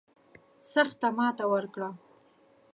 [0.71, 1.89] سخته ماته ورکړه.